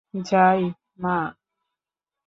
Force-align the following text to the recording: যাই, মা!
যাই, 0.23 0.61
মা! 0.97 1.17